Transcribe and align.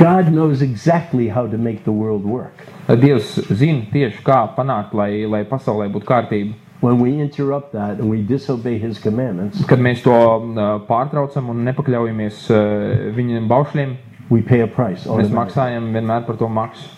God 0.00 0.32
knows 0.32 0.62
exactly 0.62 1.28
how 1.28 1.46
to 1.46 1.58
make 1.58 1.84
the 1.84 1.92
world 1.92 2.24
work. 2.24 2.64
Dievs 2.88 3.34
zina 3.52 3.84
tieši 3.92 4.22
kā 4.24 4.38
panākt, 4.56 4.94
lai, 4.96 5.26
lai 5.28 5.42
pasaulē 5.44 5.90
būtu 5.92 6.08
kārtība. 6.08 6.54
When 6.80 6.98
we 6.98 7.10
interrupt 7.20 7.74
that 7.74 7.98
and 8.00 8.08
we 8.08 8.22
disobey 8.22 8.78
His 8.78 8.98
commandments, 8.98 9.60
Kad 9.68 9.82
mēs 9.84 10.00
to 10.06 10.14
uh, 10.16 10.78
pārtraucam 10.88 11.50
un 11.52 11.60
nepakļaujamies 11.68 12.46
uh, 12.48 13.10
viņiem 13.18 13.50
baušļiem, 13.50 13.92
we 14.30 14.40
pay 14.40 14.62
a 14.64 14.66
price. 14.66 15.04
mēs 15.04 15.10
automatically. 15.10 15.36
maksājam 15.42 15.92
vienmēr 15.92 16.24
par 16.26 16.40
to 16.40 16.48
maksu. 16.48 16.88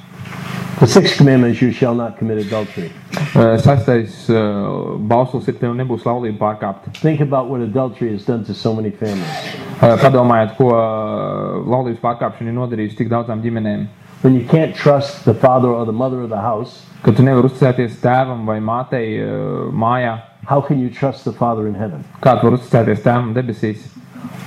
The 0.78 0.86
sixth 0.86 1.16
commandment 1.18 1.54
is 1.54 1.62
you 1.62 1.72
shall 1.72 1.94
not 1.94 2.18
commit 2.18 2.38
adultery. 2.38 2.92
Uh, 3.34 3.58
Sastais 3.58 4.28
uh, 4.30 4.94
bauslis 4.98 5.46
ir 5.50 5.58
tev 5.60 5.74
nebūs 5.78 6.06
laulība 6.06 6.38
pārkāpta. 6.38 6.94
Think 7.02 7.20
about 7.20 7.48
what 7.50 7.60
adultery 7.60 8.12
has 8.12 8.24
done 8.24 8.44
to 8.44 8.54
so 8.54 8.74
many 8.74 8.90
families. 8.90 9.51
Padomājiet, 9.82 10.54
ko 10.58 10.70
laulības 11.66 11.98
pārkāpšana 12.04 12.52
ir 12.52 12.56
nodarījusi 12.56 13.00
tik 13.00 13.10
daudzām 13.10 13.42
ģimenēm. 13.42 13.88
When 14.22 14.36
you 14.38 14.46
can't 14.46 14.76
trust 14.76 15.24
the 15.24 15.34
father 15.34 15.68
or 15.68 15.84
the 15.84 15.92
mother 15.92 16.20
of 16.22 16.30
the 16.30 16.40
house, 16.40 16.84
Kad 17.02 17.16
tu 17.18 17.24
nevari 17.26 17.48
uzticēties 17.50 17.96
tēvam 17.98 18.44
vai 18.46 18.60
mātei 18.62 19.16
mājā, 19.74 20.12
how 20.46 20.60
can 20.60 20.78
you 20.78 20.88
trust 20.88 21.24
the 21.24 21.32
Father 21.32 21.66
in 21.66 21.74
heaven? 21.74 22.04
kā 22.22 22.36
tu 22.38 22.46
vari 22.46 22.60
uzticēties 22.60 23.02
tēvam 23.02 23.32
debesīs? 23.34 23.88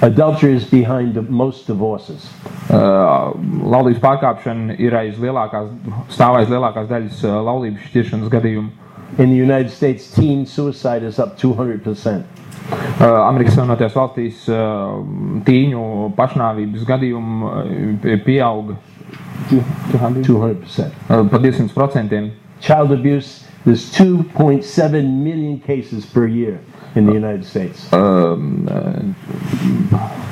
Adultery 0.01 0.53
is 0.55 0.63
behind 0.63 1.19
most 1.29 1.67
divorces. 1.67 2.29
Uh, 2.69 3.35
laulības 3.63 3.99
pārkāpšana 4.03 4.75
ir 4.79 4.95
aiz 4.95 5.19
lielākās, 5.19 5.67
stāv 6.15 6.39
aiz 6.39 6.51
lielākās 6.51 6.87
daļas 6.87 7.21
uh, 7.27 7.35
laulības 7.43 7.83
šķiršanas 7.89 8.31
gadījumu. 8.31 8.71
In 9.17 9.29
the 9.31 9.39
United 9.39 9.71
States, 9.71 10.07
teen 10.11 10.45
suicide 10.45 11.03
is 11.03 11.19
up 11.19 11.37
200%. 11.39 12.23
Uh, 12.65 13.05
Amerikas 13.27 13.53
Savienotajās 13.57 13.95
valstīs 13.97 14.45
uh, 14.49 14.95
tīņu 15.45 15.81
pašnāvības 16.17 16.85
gadījumu 16.87 17.49
uh, 17.51 18.05
pieauga 18.25 18.77
200%. 19.51 20.25
uh, 21.09 21.27
par 21.29 21.43
200%. 21.43 22.31
Child 22.61 22.91
abuse, 22.95 23.45
there's 23.65 23.91
2.7 23.93 25.03
million 25.21 25.59
cases 25.59 26.05
per 26.05 26.25
year 26.25 26.59
in 26.95 27.05
the 27.05 27.13
United 27.13 27.45
States. 27.45 27.91
Um, 27.93 28.67
uh, 28.71 30.24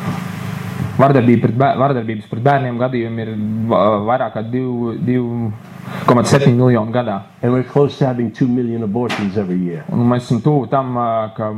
Vardarbība 0.93 1.41
pret 1.47 1.55
bēr, 1.57 1.77
vardarbības 1.81 2.27
pret 2.29 2.43
bērniem 2.45 2.75
gadījumi 2.77 3.23
ir 3.23 3.29
uh, 3.33 4.03
vairāk 4.05 4.35
kā 4.35 4.43
2,7 4.45 6.51
miljoni 6.53 6.91
gadā. 6.93 7.15
And 7.41 7.51
we're 7.53 7.63
close 7.63 7.97
to 7.97 8.05
having 8.05 8.29
2 8.31 8.47
million 8.47 8.83
abortions 8.83 9.35
every 9.37 9.57
year. 9.57 9.83
Un 9.89 10.05
mēs 10.09 10.23
esam 10.27 10.41
tuvu 10.45 10.67
tam, 10.69 10.95
uh, 10.97 11.33
ka 11.37 11.49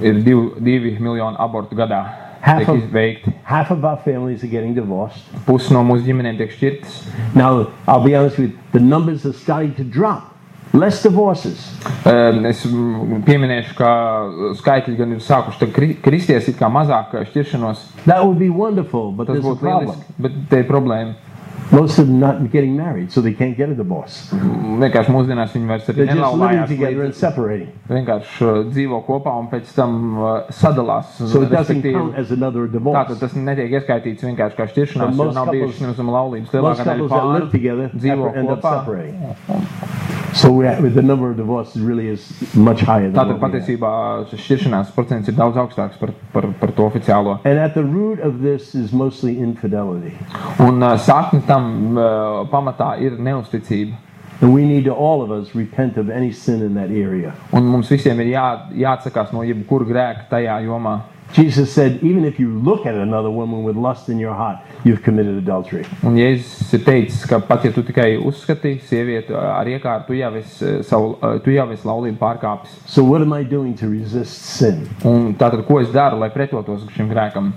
ir 0.00 0.14
2 0.24 0.60
miljoni 1.00 1.36
abortu 1.38 1.74
gadā. 1.76 2.04
Half 2.44 2.58
Tiek 2.58 2.68
of- 2.68 2.76
izveikti. 2.82 3.32
Half 3.44 3.70
of 3.70 3.84
our 3.84 3.96
families 4.04 4.42
are 4.44 4.48
getting 4.50 4.74
divorced. 4.74 5.22
Pusi 5.46 5.72
no 5.72 5.82
mūsu 5.84 6.04
ģimenēm 6.08 6.36
tiek 6.40 6.50
šķirtas. 6.52 7.04
Now, 7.34 7.66
I'll 7.88 8.02
be 8.04 8.14
honest 8.16 8.38
with 8.38 8.50
you, 8.50 8.58
the 8.72 8.80
numbers 8.80 9.24
are 9.26 9.32
starting 9.32 9.74
to 9.76 9.84
drop. 9.84 10.33
Less 10.74 11.02
divorces. 11.06 11.68
Um, 12.04 12.44
Es 12.50 12.64
pieminēšu, 13.24 13.76
ka 13.78 13.90
skaitļi 14.58 14.96
gan 14.98 15.12
ir 15.14 15.20
sākuši 15.22 15.68
kri- 15.70 15.92
kristies, 16.02 16.48
it 16.50 16.58
kā 16.58 16.66
mazāk 16.72 17.14
šķiršanos. 17.30 17.84
That 18.08 18.24
would 18.26 18.40
be 18.42 18.50
wonderful, 18.50 19.12
but 19.12 19.30
Tas 19.30 19.38
būtu 19.44 19.62
lieliski, 19.62 20.16
bet 20.18 20.40
te 20.50 20.64
ir 20.64 20.66
problēma. 20.66 21.14
Most 21.72 21.98
of 21.98 22.06
them 22.06 22.18
not 22.20 22.50
getting 22.52 22.76
married, 22.76 23.10
so 23.10 23.22
they 23.22 23.32
can't 23.32 23.56
get 23.56 23.70
a 23.70 23.74
divorce. 23.74 24.28
Vienkārši 24.34 25.14
mūsdienās 25.14 25.54
viņi 25.54 25.70
vairs 25.70 25.86
arī 25.88 25.94
They're 25.94 26.10
just 26.10 26.18
living 26.18 26.42
nelaulājās. 26.42 26.68
together 26.68 27.04
and 27.04 27.14
separating. 27.14 27.70
Vienkārši 27.88 28.44
uh, 28.44 28.58
dzīvo 28.68 29.00
kopā 29.06 29.32
un 29.40 29.48
pēc 29.48 29.70
tam 29.74 29.96
uh, 30.18 30.50
sadalās. 30.50 31.14
So 31.30 31.42
it 31.42 31.50
doesn't 31.54 31.82
count 31.86 32.18
as 32.18 32.30
another 32.32 32.66
Tātad 32.66 32.72
divorce. 32.72 33.18
tas 33.22 33.32
netiek 33.38 33.72
ieskaitīts 33.78 34.26
vienkārši 34.28 34.58
kā 34.60 34.68
šķiršanās, 34.74 35.16
jo 35.16 35.30
nav 35.38 35.54
bijušas 35.54 35.80
nemaz 35.86 36.04
laulības. 36.18 36.52
Lielākā 36.52 36.88
daļa 36.90 37.08
pāri 37.14 37.90
dzīvo 37.96 38.34
kopā. 38.42 38.76
So 40.34 40.50
we 40.50 40.66
have, 40.66 40.82
the 40.94 41.02
number 41.02 41.30
of 41.30 41.36
divorces 41.36 41.80
really 41.80 42.08
is 42.08 42.54
much 42.54 42.80
higher 42.80 43.08
than 43.08 43.14
Tātad 43.14 43.38
patiesībā 43.38 43.90
šis 44.32 44.40
šķiršanās 44.42 44.90
procents 44.96 45.30
ir 45.30 45.36
daudz 45.38 45.60
augstāks 45.62 46.00
par, 46.00 46.10
par, 46.32 46.48
par 46.58 46.72
to 46.74 46.88
oficiālo. 46.88 47.36
And 47.46 47.60
at 47.62 47.74
the 47.78 47.84
root 47.84 48.18
of 48.18 48.40
this 48.42 48.74
is 48.74 48.92
mostly 48.92 49.38
infidelity. 49.38 50.16
Un 50.58 50.82
uh, 50.82 50.96
sakne 50.98 51.44
tam 51.46 51.94
uh, 51.94 52.42
pamatā 52.50 52.96
ir 52.98 53.14
neusticība. 53.14 53.94
And 54.40 54.52
we 54.52 54.64
need 54.66 54.84
to, 54.84 54.92
all 54.92 55.22
of 55.22 55.30
us, 55.30 55.54
repent 55.54 55.96
of 55.96 56.10
any 56.10 56.32
sin 56.32 56.62
in 56.62 56.74
that 56.74 56.90
area. 56.90 57.36
Un 57.54 57.70
mums 57.70 57.88
visiem 57.94 58.18
ir 58.24 58.34
jā, 58.34 58.46
jāatsakās 58.74 59.30
no 59.32 59.46
jebkura 59.46 59.86
grēka 59.86 60.26
tajā 60.34 60.58
jomā. 60.66 60.98
Jesus 61.32 61.72
said, 61.72 61.98
even 62.02 62.24
if 62.24 62.38
you 62.38 62.48
look 62.58 62.86
at 62.86 62.94
another 62.94 63.30
woman 63.30 63.64
with 63.64 63.76
lust 63.76 64.08
in 64.08 64.18
your 64.18 64.34
heart, 64.34 64.58
you've 64.84 65.02
committed 65.02 65.36
adultery. 65.36 65.84
Un 66.04 66.14
Jēzus 66.14 66.72
ir 66.76 66.84
teicis, 66.86 67.24
ka 67.26 67.40
pat 67.40 67.64
ja 67.64 67.72
tu 67.74 67.82
tikai 67.82 68.14
uzskati 68.22 68.76
sievieti 68.86 69.34
ar 69.34 69.66
iekārtu, 69.66 70.06
tu 70.12 70.18
jau 70.18 70.30
esi, 70.38 70.76
savu, 70.86 71.16
tu 71.42 71.50
jau 71.50 71.66
esi 71.74 71.88
laulību 71.88 72.20
pārkāpis. 72.20 72.76
So 72.86 73.02
what 73.02 73.20
am 73.22 73.32
I 73.32 73.42
doing 73.42 73.74
to 73.80 73.88
resist 73.90 74.46
sin? 74.60 74.84
Un 75.02 75.32
tātad, 75.34 75.64
ko 75.66 75.80
es 75.82 75.90
daru, 75.90 76.20
lai 76.22 76.30
pretotos 76.30 76.86
šim 76.94 77.10
grēkam? 77.10 77.50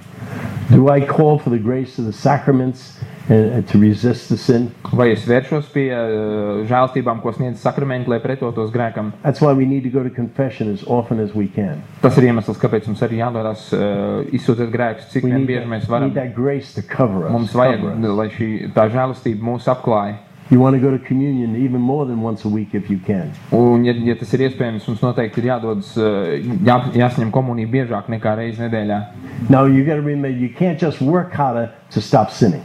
Do 0.72 0.90
I 0.90 1.06
call 1.06 1.38
for 1.38 1.52
the 1.52 1.60
grace 1.60 2.00
of 2.00 2.06
the 2.06 2.14
sacraments 2.14 2.98
and, 3.30 3.52
and 3.52 3.68
to 3.68 3.78
resist 3.78 4.30
the 4.30 4.38
sin? 4.38 4.70
Vai 4.92 5.12
es 5.14 5.26
vēršos 5.28 5.70
pie 5.74 5.88
uh, 5.92 6.62
žēlstībām, 6.68 7.22
ko 7.24 7.34
sniedz 7.36 7.62
sakramenti, 7.64 8.10
lai 8.12 8.20
pretotos 8.24 8.72
grēkam? 8.74 9.12
That's 9.24 9.42
why 9.44 9.54
we 9.54 9.66
need 9.66 9.84
to 9.84 9.92
go 9.94 10.04
to 10.04 10.14
confession 10.14 10.72
as 10.74 10.84
often 10.88 11.20
as 11.20 11.34
we 11.36 11.48
can. 11.48 11.84
Tas 12.04 12.18
ir 12.20 12.30
iemesls, 12.30 12.60
kāpēc 12.62 12.88
mums 12.90 13.04
arī 13.06 13.22
jādodas 13.22 13.68
uh, 13.76 14.70
grēkus, 14.78 15.10
cik 15.12 15.24
We 15.26 15.32
vien 15.32 15.44
need, 15.44 15.50
bieži 15.52 15.66
that, 15.66 15.74
mēs 15.74 15.90
we 15.90 16.06
need 16.06 16.16
that 16.16 16.36
grace 16.36 16.74
to 16.74 16.82
cover 16.82 17.28
us. 17.28 17.32
Mums 17.32 17.54
vajag, 17.54 17.84
us. 17.84 18.16
lai 18.22 18.30
šī 18.32 18.72
tā 18.76 18.88
žēlastība 18.94 19.44
mūs 19.44 19.68
apklāja. 19.72 20.24
You 20.50 20.62
want 20.62 20.78
to 20.78 20.80
go 20.80 20.96
to 20.96 21.04
communion 21.04 21.58
even 21.58 21.82
more 21.82 22.06
than 22.06 22.22
once 22.22 22.46
a 22.46 22.48
week 22.48 22.74
if 22.74 22.90
you 22.90 23.00
can. 23.06 23.34
Un, 23.52 23.84
ja, 23.84 23.92
ja 23.92 24.16
tas 24.16 24.32
ir 24.32 24.46
iespējams, 24.48 24.86
mums 24.88 25.04
noteikti 25.04 25.44
ir 25.44 25.50
jādodas, 25.50 25.90
uh, 26.00 26.38
jā, 26.64 26.78
jāsaņem 26.96 27.34
komunija 27.36 27.68
biežāk 27.74 28.08
nekā 28.14 28.38
reizi 28.40 28.64
nedēļā. 28.64 29.02
Now 29.50 29.66
you 29.66 29.84
got 29.84 30.00
to 30.00 30.06
remember 30.06 30.32
you 30.32 30.48
can't 30.48 30.80
just 30.80 31.02
work 31.02 31.36
harder 31.36 31.74
to 31.92 32.00
stop 32.00 32.32
sinning. 32.32 32.64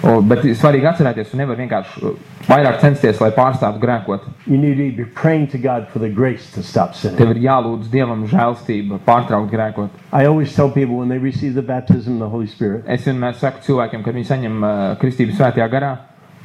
Bet 0.00 0.44
svarīgi 0.56 0.88
atcerēties, 0.88 1.30
tu 1.30 1.38
nevari 1.40 1.66
vienkārši 1.66 2.12
vairāk 2.48 2.80
censties, 2.80 3.20
lai 3.20 3.30
pārstātu 3.36 3.80
grēkot. 3.82 4.26
You 4.46 4.56
need 4.58 4.78
to 4.80 4.88
be 4.96 5.04
praying 5.04 5.48
to 5.52 5.58
God 5.58 5.88
for 5.92 5.98
the 5.98 6.08
grace 6.08 6.50
to 6.54 6.62
stop 6.62 6.94
sinning. 6.94 7.18
Tev 7.20 7.34
ir 7.34 7.42
jālūdz 7.44 7.90
Dievam 7.92 8.24
žēlstība, 8.30 9.00
pārtraukt 9.06 9.52
grēkot. 9.52 10.00
I 10.12 10.26
always 10.26 10.54
tell 10.54 10.70
people 10.70 10.96
when 10.96 11.08
they 11.08 11.18
receive 11.18 11.54
the 11.54 11.62
baptism 11.62 12.14
of 12.14 12.20
the 12.20 12.30
Holy 12.32 12.48
Spirit, 12.48 12.88
Es 12.88 13.04
vienmēr 13.06 13.36
saku 13.38 13.64
cilvēkiem, 13.66 14.04
kad 14.06 14.16
viņi 14.16 14.30
saņem 14.30 14.62
uh, 14.64 14.78
kristību 15.02 15.36
svētajā 15.36 15.68
garā, 15.72 15.92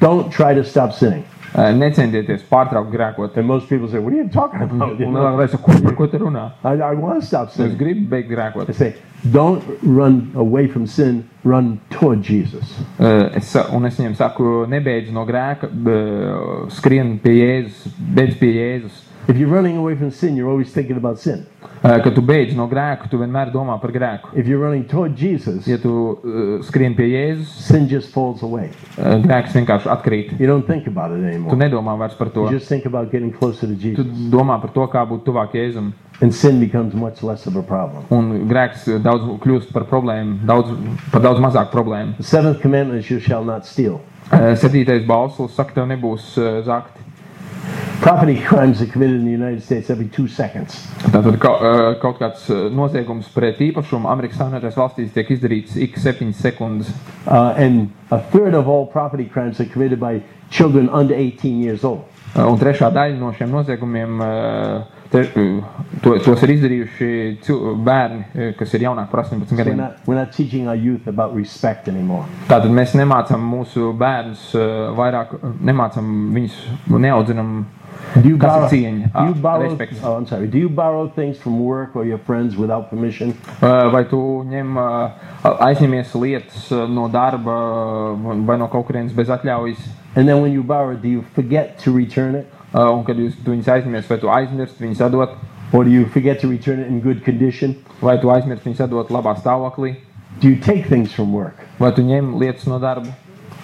don't 0.00 0.30
try 0.30 0.54
to 0.54 0.64
stop 0.64 0.92
sinning. 0.92 1.24
uh, 1.56 1.72
necentieties 1.72 2.42
pārtraukt 2.50 2.90
grēkot. 2.92 3.36
And 3.38 3.46
most 3.48 3.68
people 3.68 3.88
say, 3.88 3.98
What 3.98 4.12
are 4.12 4.16
you 4.16 4.28
talking 4.28 4.60
about? 4.60 4.98
You 5.00 5.06
Un 5.06 5.14
know, 5.14 5.22
vēlreiz, 5.24 5.54
ko, 5.62 5.94
ko 5.96 6.06
tu 6.06 6.18
runā? 6.18 6.52
I, 6.64 6.74
I 6.90 6.94
want 6.94 7.20
to 7.20 7.26
stop 7.26 7.48
Es 7.48 7.54
sinning. 7.54 7.78
gribu 7.78 8.08
beigt 8.10 8.28
grēkot. 8.28 8.68
I 8.68 8.72
say, 8.72 8.94
Don't 9.32 9.64
run 9.82 10.32
away 10.36 10.66
from 10.68 10.86
sin, 10.86 11.22
run 11.44 11.80
toward 11.90 12.20
Jesus. 12.22 12.74
Uh, 12.98 13.30
Es, 13.34 13.54
un 13.72 13.86
es 13.86 13.96
viņiem 13.96 14.16
saku, 14.18 14.66
nebeidz 14.68 15.08
no 15.12 15.24
grēka, 15.26 15.70
uh, 15.72 16.68
skrien 16.76 17.16
pie 17.24 17.38
Jēzus, 17.40 17.88
beidz 18.18 18.36
pie 18.38 18.52
Jēzus. 18.58 19.02
If 19.28 19.36
you're 19.36 19.50
running 19.50 19.76
away 19.76 19.96
from 19.96 20.10
sin, 20.10 20.36
you're 20.36 20.48
always 20.48 20.70
thinking 20.72 20.96
about 20.96 21.18
sin. 21.18 21.46
Uh, 21.82 21.98
Kad 22.02 22.14
tu 22.14 22.22
beidz 22.22 22.54
no 22.54 22.68
grēka, 22.70 23.08
tu 23.10 23.18
vienmēr 23.18 23.50
domā 23.52 23.74
par 23.82 23.90
grēku. 23.92 24.30
If 24.38 24.46
you're 24.46 24.62
running 24.62 24.84
toward 24.86 25.16
Jesus, 25.18 25.66
Ja 25.66 25.76
tu 25.82 25.90
uh, 25.92 26.62
skrien 26.62 26.94
pie 26.96 27.08
Jēzus, 27.10 27.50
sin 27.66 27.88
just 27.88 28.12
falls 28.14 28.42
away. 28.42 28.70
uh, 28.98 29.16
grēks 29.24 29.52
vienkārši 29.58 29.90
atkrīt. 29.90 30.32
You 30.40 30.46
don't 30.46 30.66
think 30.66 30.86
about 30.86 31.10
it 31.10 31.20
Tu 31.22 31.28
anymore. 31.32 31.56
nedomā 31.58 31.96
vairs 31.98 32.14
par 32.14 32.30
to. 32.30 32.44
You 32.46 32.58
just 32.58 32.68
think 32.68 32.86
about 32.86 33.10
getting 33.10 33.32
closer 33.32 33.66
to 33.66 33.74
Tu 33.74 33.94
Jesus. 33.96 34.06
domā 34.32 34.60
par 34.62 34.70
to, 34.72 34.86
kā 34.94 35.02
būt 35.10 35.24
tuvāk 35.26 35.52
Jēzum. 35.58 35.92
And 36.22 36.32
sin 36.32 36.60
becomes 36.60 36.94
much 36.94 37.22
less 37.22 37.46
of 37.46 37.56
a 37.56 37.62
problem. 37.62 38.04
Un 38.10 38.46
grēks 38.48 38.86
daudz 39.04 39.26
kļūst 39.42 39.72
par 39.74 39.84
problēmu, 39.90 40.38
daudz, 40.48 40.70
par 41.12 41.20
daudz 41.20 41.42
mazāk 41.44 41.70
problēmu. 41.74 42.16
The 42.16 42.22
seventh 42.24 42.62
commandment 42.62 43.02
is 43.04 43.10
you 43.10 43.18
shall 43.20 43.44
not 43.44 43.66
steal. 43.66 44.00
Uh, 44.32 44.54
Septītais 44.58 45.04
balslis 45.06 45.52
saka, 45.54 45.74
tev 45.76 45.86
nebūs 45.90 46.32
uh, 46.40 46.62
zakti. 46.66 47.02
Property 48.00 48.40
crimes 48.40 48.80
are 48.82 48.86
committed 48.86 49.16
in 49.16 49.24
the 49.24 49.30
United 49.30 49.62
States 49.62 49.90
every 49.90 50.08
two 50.08 50.28
seconds. 50.28 50.76
Tātad 51.10 51.38
kaut, 51.40 51.62
uh, 51.62 51.94
kaut 52.00 52.18
kāds 52.20 52.44
uh, 52.52 52.66
noziegums 52.70 53.28
pret 53.34 53.58
īpašumu 53.64 54.10
Amerikas 54.12 54.38
Savienotajās 54.40 54.76
valstīs 54.78 55.14
tiek 55.14 55.30
izdarīts 55.34 55.78
ik 55.80 55.96
7 55.98 56.30
sekundes. 56.36 56.92
Uh, 57.26 57.54
and 57.56 57.90
a 58.10 58.20
third 58.32 58.54
of 58.54 58.68
all 58.68 58.86
property 58.86 59.24
crimes 59.24 59.60
are 59.60 59.68
committed 59.72 59.98
by 59.98 60.22
children 60.50 60.88
under 60.90 61.14
18 61.14 61.60
years 61.62 61.84
old. 61.84 62.04
Uh, 62.36 62.44
Un 62.46 62.60
trešā 62.60 62.92
daļa 62.94 63.18
no 63.18 63.32
šiem 63.34 63.50
noziegumiem 63.50 64.20
uh, 64.20 65.05
te, 65.16 65.24
uh, 65.40 65.84
to, 66.04 66.12
tos 66.24 66.42
ir 66.46 66.52
izdarījuši 66.56 67.08
cil- 67.46 67.74
bērni, 67.86 68.24
uh, 68.34 68.50
kas 68.58 68.74
ir 68.76 68.84
jaunāki 68.86 69.10
par 69.10 69.24
18 69.24 69.50
We're 69.56 69.62
gadiem. 69.64 69.76
not, 69.80 69.96
we're 70.06 70.18
not 70.20 70.32
teaching 70.36 70.68
our 70.68 70.76
youth 70.76 71.08
about 71.08 71.34
respect 71.34 71.88
anymore. 71.88 72.24
Tātad 72.50 72.70
mēs 72.76 72.92
nemācām 72.98 73.40
mūsu 73.54 73.90
bērnus 73.96 74.50
uh, 74.54 74.92
vairāk, 74.98 75.38
nemācām 75.64 76.12
viņus, 76.36 76.60
neaudzinām 76.92 77.56
Do 78.14 78.28
you 78.28 78.36
borrow, 78.36 78.68
cieņa? 78.68 79.08
do 79.12 79.22
you 79.28 79.34
Ā, 79.34 79.40
borrow, 79.42 79.64
respekts. 79.70 79.98
oh, 80.04 80.16
I'm 80.16 80.26
sorry. 80.26 80.46
Do 80.46 80.58
you 80.58 80.68
borrow 80.68 81.08
things 81.08 81.38
from 81.38 81.58
work 81.64 81.96
or 81.96 82.04
your 82.04 82.18
friends 82.18 82.54
without 82.56 82.88
permission? 82.90 83.32
Vai 83.60 84.04
tu 84.08 84.20
ņem, 84.46 84.76
aizņemies 85.42 86.12
lietas 86.20 86.68
no 86.92 87.08
darba 87.08 87.56
vai 88.46 88.56
no 88.60 88.68
kaut 88.68 88.86
kurienes 88.88 89.12
bez 89.16 89.28
atļaujas? 89.32 89.80
And 90.14 90.28
then 90.28 90.40
when 90.40 90.52
you 90.52 90.62
borrow 90.62 90.94
do 90.94 91.08
you 91.08 91.24
forget 91.34 91.78
to 91.84 91.92
return 91.92 92.34
it? 92.36 92.46
Uh, 92.74 92.90
Un 92.92 93.04
kad 93.04 93.16
jūs 93.16 93.36
viņus 93.46 93.68
aizņemies, 93.72 94.08
vai 94.10 94.18
tu 94.18 94.28
aizmirsti 94.30 94.84
viņus 94.84 95.04
atdot, 95.06 95.36
Or 95.72 95.82
do 95.84 95.90
you 95.90 96.06
forget 96.06 96.38
to 96.40 96.48
return 96.48 96.80
it 96.80 96.86
in 96.88 97.00
good 97.00 97.24
condition? 97.24 97.74
vai 98.02 98.18
tu 98.20 98.28
aizmirsti 98.30 98.68
viņus 98.70 98.84
atdot 98.86 99.08
labā 99.10 99.36
stāvoklī, 99.40 99.96
Do 100.40 100.48
you 100.48 100.56
take 100.56 100.84
things 100.88 101.12
from 101.12 101.32
work? 101.32 101.56
vai 101.78 101.92
tu 101.92 102.02
ņem 102.02 102.34
lietas 102.38 102.66
no 102.66 102.78
darba? 102.78 103.14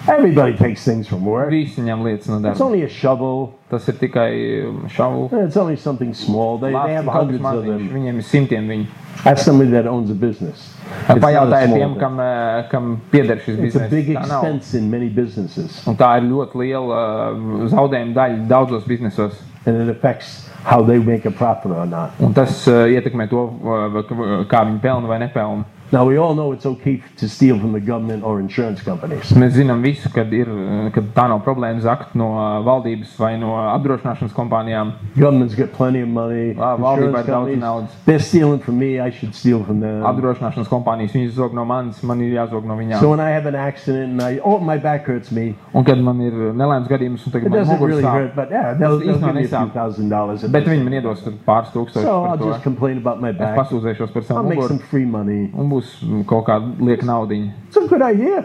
Everybody 0.07 0.57
takes 0.57 0.83
things 0.83 1.07
from 1.07 1.23
work. 1.25 1.49
Visi 1.49 1.81
ņem 1.81 2.01
lietas 2.03 2.27
no 2.27 2.35
It's 2.37 2.59
darba. 2.59 2.65
only 2.65 2.83
a 2.83 2.89
shovel. 2.89 3.53
Tas 3.69 3.87
ir 3.87 3.93
tikai 3.93 4.67
um, 4.67 4.81
šaubu. 4.89 5.29
It's 5.45 5.55
only 5.57 5.75
something 5.77 6.13
small. 6.13 6.57
They, 6.57 6.71
they 6.73 6.93
have 6.93 7.05
hundreds 7.05 7.39
of 7.39 7.45
maziņš, 7.47 7.67
them. 7.77 7.89
Viņiem 7.93 8.19
ir 8.19 8.27
simtiem 8.27 8.67
viņu. 8.67 8.87
Ask 9.25 9.45
somebody 9.45 9.71
that 9.71 9.87
owns 9.87 10.09
a 10.11 10.13
business. 10.15 10.73
It's 11.07 11.23
Pajautājiet 11.23 11.73
tiem, 11.77 11.95
kam, 11.99 12.19
uh, 12.19 12.67
kam 12.69 13.01
pieder 13.11 13.39
šis 13.39 13.55
It's 13.59 13.75
a 13.75 13.87
bizness. 13.87 13.89
big 13.91 14.09
expense 14.17 14.73
in 14.75 14.89
many 14.91 15.07
businesses, 15.09 15.81
Un 15.87 15.95
tā 15.95 16.17
ir 16.19 16.27
ļoti 16.27 16.59
liela 16.59 16.99
uh, 17.31 17.67
zaudējuma 17.71 18.13
daļa 18.17 18.47
daudzos 18.49 18.83
biznesos. 18.85 19.39
and 19.65 19.77
it 19.81 19.87
affects 19.89 20.49
how 20.65 20.83
they 20.83 20.97
make 20.99 21.25
a 21.25 21.31
profit 21.31 21.71
or 21.71 21.85
not. 21.85 22.11
Un 22.19 22.33
tas 22.33 22.67
uh, 22.67 22.83
ietekmē 22.91 23.29
to, 23.29 23.45
uh, 23.63 24.43
kā 24.51 24.65
viņi 24.67 24.81
pelna 24.83 25.07
vai 25.07 25.19
nepelna. 25.19 25.63
Now 25.93 26.05
we 26.09 26.17
all 26.17 26.33
know 26.33 26.51
it's 26.53 26.65
okay 26.65 27.03
to 27.17 27.29
steal 27.29 27.59
from 27.59 27.71
the 27.73 27.79
government 27.79 28.23
or 28.23 28.39
insurance 28.41 28.81
companies. 28.81 29.29
Mēs 29.37 29.51
zinām 29.53 29.83
visu, 29.85 30.09
kad, 30.09 30.31
ir, 30.33 30.47
kad 30.95 31.11
tā 31.13 31.27
nav 31.29 31.43
problēma 31.45 31.83
zakt 31.85 32.15
no 32.17 32.31
uh, 32.33 32.63
valdības 32.65 33.11
vai 33.21 33.35
no 33.37 33.51
apdrošināšanas 33.75 34.33
kompānijām. 34.33 34.95
Government's 35.13 35.53
got 35.53 35.69
plenty 35.77 36.01
of 36.01 36.09
money. 36.09 36.55
Valdībai 36.57 37.21
daudz 37.27 37.53
naudas. 37.61 37.93
they're 38.07 38.17
stealing 38.19 38.57
from 38.59 38.79
me. 38.79 38.99
I 38.99 39.11
should 39.11 39.35
steal 39.37 39.61
from 39.63 39.81
them. 39.85 40.01
Apdrošināšanas 40.09 40.71
kompānijas 40.71 41.13
viņas 41.13 41.35
zog 41.37 41.53
no 41.53 41.63
manis, 41.65 42.01
man 42.01 42.25
ir 42.25 42.33
jāzog 42.39 42.65
no 42.65 42.73
So 42.73 42.81
viņām. 42.81 43.09
when 43.11 43.19
I 43.19 43.29
have 43.29 43.45
an 43.45 43.53
accident 43.55 44.13
and 44.13 44.21
I, 44.23 44.39
oh, 44.43 44.57
my 44.57 44.77
back 44.79 45.05
hurts 45.05 45.31
me, 45.31 45.53
Un 45.75 45.83
kad 45.85 46.01
man 46.01 46.19
ir 46.25 46.33
nelaimes 46.57 46.89
gadījums, 46.89 47.27
un 47.29 47.37
tagad 47.37 47.51
man 47.53 47.69
muguras 47.69 47.87
really 47.93 48.03
hurt, 48.03 48.35
but 48.35 48.49
yeah, 48.49 48.73
they'll, 48.73 48.97
they'll 48.97 49.19
give 49.21 49.35
me 49.35 49.43
a 49.45 49.47
few 49.47 49.69
thousand 49.77 50.09
dollars. 50.09 50.41
bet 50.49 50.65
viņi 50.65 50.83
man 50.89 50.97
iedos 51.03 51.21
pāris 51.45 51.69
tūkstošus 51.77 52.01
So 52.09 52.23
I'll 52.23 52.33
par 52.33 52.37
to. 52.41 52.51
just 52.51 52.63
complain 52.63 52.97
about 52.97 53.21
my 53.21 53.29
Es 53.29 53.37
back. 53.37 53.55
pasūdzēšos 53.61 54.09
par 54.17 54.23
I'll 54.23 54.27
savu 54.33 54.49
make 54.49 54.57
muguru, 54.59 54.67
some 54.73 54.79
free 54.89 55.05
money. 55.05 55.51
un 55.53 55.69
būs 55.69 55.82
mm, 56.01 56.23
kaut 56.29 56.45
kāda 56.47 56.73
lieka 56.79 57.05
naudiņa. 57.07 57.51
It's 57.67 57.77
a 57.77 57.87
good 57.87 58.01
idea. 58.01 58.43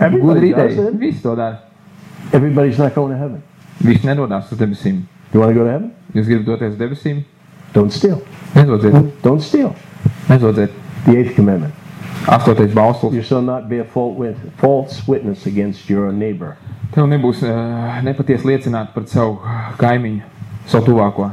Everybody 0.00 0.52
does 0.52 0.72
ideja. 0.76 0.90
Visi 0.98 1.22
to 1.22 1.36
dara. 1.36 1.60
Everybody's 2.32 2.78
not 2.78 2.94
going 2.94 3.12
to 3.12 3.18
heaven. 3.18 3.42
Visi 3.80 4.06
nedodas 4.06 4.52
uz 4.52 4.58
debesīm. 4.58 5.02
You 5.32 5.40
want 5.40 5.50
to 5.50 5.58
go 5.58 5.64
to 5.64 5.70
heaven? 5.70 5.90
Jūs 6.14 6.26
gribat 6.30 6.46
doties 6.46 6.76
debesīm? 6.80 7.24
Don't 7.74 7.92
steal. 7.92 8.22
Nezodziet, 8.54 9.22
Don't 9.22 9.40
steal. 9.42 9.74
nezodziet. 10.28 10.70
The 11.04 11.16
eighth 11.18 11.34
commandment. 11.36 11.74
Astotais 12.26 12.72
bauslis. 12.74 13.12
You 13.14 13.22
shall 13.22 13.42
not 13.42 13.68
bear 13.68 13.84
false 13.84 15.06
witness 15.06 15.46
against 15.46 15.90
your 15.90 16.10
neighbor. 16.12 16.56
Tev 16.94 17.06
nebūs 17.10 17.42
uh, 17.44 18.00
nepatiesi 18.06 18.46
liecināt 18.48 18.94
par 18.94 19.04
savu 19.10 19.36
kaimiņu, 19.78 20.22
savu 20.66 20.86
tuvāko. 20.88 21.30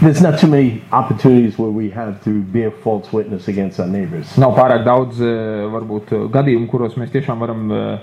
There's 0.00 0.22
not 0.22 0.38
too 0.38 0.46
many 0.46 0.82
opportunities 0.92 1.58
where 1.58 1.68
we 1.68 1.90
have 1.90 2.24
to 2.24 2.40
bear 2.40 2.70
false 2.70 3.12
witness 3.12 3.48
against 3.48 3.78
our 3.80 3.86
neighbors. 3.86 4.32
Nav 4.40 4.54
pārāk 4.56 4.80
daudz, 4.86 5.20
uh, 5.20 5.66
varbūt, 5.74 6.14
uh, 6.16 6.22
gadījumu, 6.32 6.70
kuros 6.72 6.96
mēs 6.96 7.12
tiešām 7.12 7.42
varam 7.44 7.66
uh, 7.68 7.98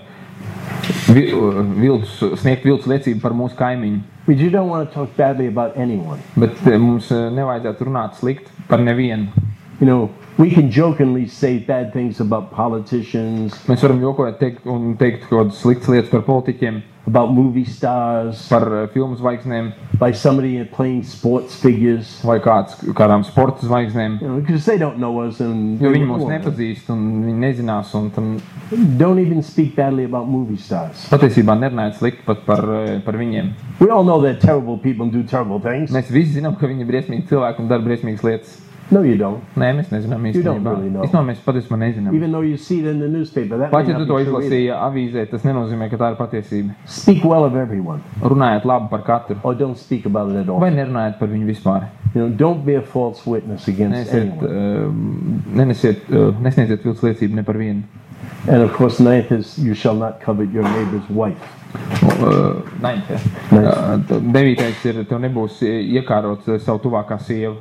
viltus, 1.10 2.20
sniegt 2.44 2.68
viltus 2.70 2.86
liecību 2.92 3.24
par 3.24 3.34
mūsu 3.34 3.58
kaimiņu. 3.58 4.04
But 4.28 4.38
you 4.38 4.52
don't 4.54 4.70
want 4.70 4.86
to 4.86 4.94
talk 4.94 5.18
badly 5.18 5.48
about 5.50 5.74
anyone. 5.74 6.22
Bet 6.38 6.62
mums 6.78 7.10
nevajadzētu 7.10 7.90
runāt 7.90 8.22
slikti 8.22 8.54
par 8.70 8.84
nevienu. 8.86 9.47
You 9.80 9.86
know, 9.86 10.10
we 10.40 10.50
can 10.50 10.72
jokingly 10.72 11.28
say 11.28 11.60
bad 11.60 11.94
things 11.94 12.20
about 12.20 12.50
politicians, 12.50 13.54
Mēs 13.70 13.84
varam 13.86 14.00
jokot 14.02 14.40
teikt, 14.42 14.64
un 14.66 14.96
teikt 14.98 15.28
kaut 15.30 15.44
kādas 15.44 15.60
sliktas 15.62 15.92
lietas 15.94 16.10
par 16.10 16.24
politiķiem, 16.26 16.80
about 17.06 17.30
movie 17.30 17.64
stars, 17.70 18.42
par 18.50 18.66
uh, 18.74 18.88
filmu 18.90 19.20
zvaigznēm 19.20 19.70
by 20.02 20.10
somebody 20.18 20.64
playing 20.74 21.04
sports 21.06 21.60
figures, 21.62 22.16
vai 22.26 22.40
kāds, 22.42 22.74
kādām 22.98 23.22
sporta 23.30 23.70
zvaigznēm. 23.70 24.18
you 24.20 24.28
know, 24.28 24.42
because 24.42 24.66
they 24.66 24.80
don't 24.82 24.98
know 24.98 25.22
us 25.22 25.40
and 25.46 25.78
Jo 25.80 25.94
viņi 25.94 26.10
mūs 26.10 26.26
nepazīst 26.26 26.90
un 26.90 27.08
viņi 27.30 27.40
nezinās. 27.46 27.94
Un 28.02 28.10
tam 28.18 28.34
don't 28.98 29.22
even 29.22 29.44
speak 29.46 29.76
badly 29.78 30.10
about 30.10 30.26
movie 30.28 30.58
stars. 30.58 31.06
patiesībā 31.14 31.54
nerunājot 31.54 32.02
slikti 32.02 32.26
pat 32.26 32.42
par, 32.50 32.66
uh, 32.66 32.96
par 33.06 33.14
viņiem. 33.22 33.54
We 33.80 33.92
all 33.94 34.04
know 34.04 34.18
they're 34.26 34.42
terrible 34.42 34.80
people 34.82 35.06
do 35.14 35.22
terrible 35.22 35.62
things. 35.62 35.94
Mēs 35.94 36.10
visi 36.10 36.42
zinām, 36.42 36.58
ka 36.58 36.66
viņi 36.66 36.82
ir 36.82 36.90
briesmīgi 36.96 37.30
cilvēki 37.30 37.62
un 37.62 37.70
dara 37.70 37.86
briesmīgas 37.86 38.26
lietas. 38.26 38.64
No, 38.90 39.02
you 39.04 39.18
don't. 39.20 39.42
Nē, 39.60 39.74
mēs 39.76 39.90
nezinām 39.92 40.24
You 40.34 40.42
don't 40.44 40.62
īstenībā. 40.62 40.72
really 40.78 40.90
know. 40.90 41.04
Īstenībā 41.04 41.26
mēs 41.28 41.40
patiesībā 41.44 41.78
nezinām. 41.82 42.16
Even 42.16 42.32
though 42.32 42.42
you 42.48 42.56
see 42.58 42.80
it 42.80 42.86
in 42.88 43.00
the 43.00 43.08
newspaper, 43.08 43.58
that 43.58 43.72
Pat 43.72 43.88
ja 43.88 43.98
tu 43.98 44.06
to 44.08 44.20
izlasīji 44.24 44.70
avīzē, 44.72 45.26
tas 45.30 45.44
nenozīmē, 45.44 45.90
ka 45.92 45.98
tā 45.98 46.12
ir 46.14 46.16
patiesība. 46.16 46.76
Speak 46.86 47.26
well 47.26 47.44
of 47.44 47.56
everyone, 47.56 48.02
Runājiet 48.22 48.64
labi 48.64 48.90
par 48.90 49.04
katru, 49.04 49.36
or 49.44 49.54
don't 49.56 49.78
speak 49.78 50.06
about 50.06 50.32
it 50.32 50.38
at 50.46 50.50
all. 50.50 50.60
vai 50.60 50.72
nerunājiet 50.72 51.20
par 51.20 51.28
viņu 51.28 51.46
vispār. 51.52 51.90
You 52.16 52.22
know, 52.22 52.30
don't 52.30 52.64
be 52.66 52.76
a 52.76 52.82
false 52.82 53.26
witness 53.28 53.68
against 53.68 54.10
Nesiet, 54.14 54.42
anyone. 54.42 54.48
uh, 54.48 55.58
nenesiet, 55.60 56.08
uh, 56.10 56.32
nesniedziet 56.42 56.82
viltus 56.88 57.04
liecību 57.04 57.34
ne 57.36 57.44
par 57.44 57.56
vienu. 57.60 57.84
And 58.48 58.64
of 58.64 58.72
course, 58.74 59.02
ninth 59.04 59.32
is 59.32 59.58
you 59.60 59.74
shall 59.76 59.96
not 59.96 60.22
covet 60.22 60.50
your 60.54 60.64
neighbor's 60.64 61.10
wife. 61.10 61.38
Uh, 62.24 62.62
Ninth, 62.82 63.10
ja. 63.12 63.18
uh, 63.60 63.98
devītais 64.32 64.80
ir, 64.88 65.04
tev 65.06 65.20
nebūs 65.22 65.60
iekārot 65.68 66.48
savu 66.64 66.80
tuvākā 66.88 67.20
sievu. 67.20 67.58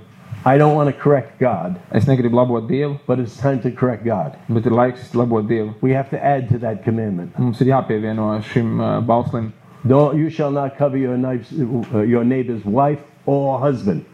I 0.46 0.58
don't 0.58 0.76
want 0.76 0.87
to 0.88 0.93
correct 1.02 1.40
God, 1.40 1.75
Es 1.90 2.04
negribu 2.06 2.37
labot 2.38 2.69
Dievu, 2.69 3.00
but 3.06 3.19
it's 3.19 3.37
time 3.37 3.60
to 3.62 3.70
correct 3.72 4.04
God. 4.04 4.37
bet 4.48 4.64
ir 4.66 4.70
laiks 4.70 5.08
labot 5.12 5.48
Dievu. 5.48 5.75
We 5.81 5.90
have 5.93 6.08
to 6.10 6.25
add 6.25 6.48
to 6.50 6.58
that 6.58 6.84
commandment. 6.84 7.37
Mums 7.38 7.60
ir 7.60 7.66
jāpievieno 7.72 8.28
šim 8.52 8.81
uh, 8.81 9.00
bauslim. 9.02 9.52
Don't, 9.87 10.16
you 10.19 10.31
shall 10.31 10.52
not 10.52 10.76
covet 10.78 11.00
your, 11.00 11.16
neighbor's- 11.16 11.52
uh, 11.94 11.98
your 12.02 12.22
neighbor's 12.25 12.64
wife 12.64 13.00
or 13.26 13.58
husband. 13.58 14.04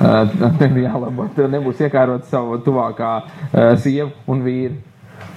Uh, 0.00 0.26
tev 0.60 0.76
jālabo, 0.80 1.26
tev 1.36 1.48
nebūs 1.52 1.80
iekārot 1.88 2.24
savu 2.28 2.58
tuvākā 2.64 3.08
uh, 3.24 3.76
sievu 3.76 4.12
un 4.28 4.44
vīru. 4.44 4.76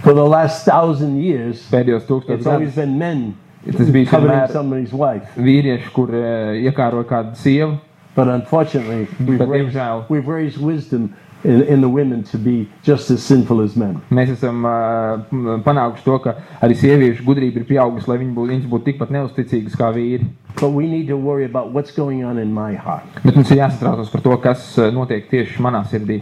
For 0.04 0.14
the 0.14 0.24
last 0.24 0.66
thousand 0.66 1.22
years, 1.24 1.64
Pēdējos 1.72 2.04
tūkstošos 2.08 2.38
it's 2.38 2.48
always 2.48 2.70
gadus 2.72 2.76
been 2.76 2.98
men 3.00 3.24
tas 3.66 3.90
bija 3.96 4.12
vienmēr 4.20 4.52
somebody's 4.52 4.92
wife. 4.94 5.28
vīrieši, 5.40 5.90
kur 5.96 6.12
uh, 6.12 6.52
iekāro 6.68 7.04
kādu 7.08 7.36
sievu, 7.40 7.78
But 8.16 8.28
unfortunately, 8.28 9.08
we've 9.26 9.40
Bet, 9.40 9.48
raised, 9.50 9.74
diemžēl, 9.74 10.06
we've 10.10 10.28
raised 10.28 10.62
wisdom 10.62 11.16
in, 11.44 11.64
in 11.64 11.82
the 11.82 11.90
women 11.90 12.24
to 12.26 12.38
be 12.38 12.70
just 12.84 13.10
as 13.10 13.24
sinful 13.24 13.60
as 13.62 13.76
men. 13.76 14.02
mēs 14.12 14.30
esam 14.36 14.64
uh, 14.66 15.58
panākuši 15.66 16.04
to, 16.06 16.20
ka 16.20 16.36
arī 16.62 16.76
sieviešu 16.78 17.26
gudrība 17.26 17.60
ir 17.64 17.66
pieaugusi, 17.72 18.08
lai 18.12 18.20
viņi 18.22 18.36
būtu, 18.38 18.52
viņas 18.54 18.70
būtu 18.70 18.86
tikpat 18.92 19.10
neusticīgas 19.16 19.76
kā 19.80 19.90
vīri. 19.96 20.28
But 20.62 20.70
we 20.78 20.86
need 20.88 21.08
to 21.08 21.18
worry 21.18 21.46
about 21.46 21.74
what's 21.74 21.92
going 21.92 22.24
on 22.24 22.38
in 22.38 22.54
my 22.54 22.76
heart. 22.76 23.04
Bet 23.26 23.36
mums 23.36 23.50
ir 23.52 23.58
jāsatraucas 23.64 24.12
par 24.14 24.22
to, 24.22 24.38
kas 24.46 24.78
notiek 24.94 25.26
tieši 25.34 25.58
manā 25.66 25.82
sirdī. 25.90 26.22